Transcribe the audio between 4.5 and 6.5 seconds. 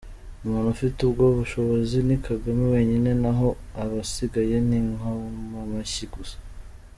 ni inkomamashyi gusa.